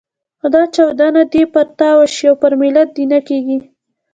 [0.39, 3.57] خو دا چاودنه دې پر تا وشي او پر ملت دې نه کېږي.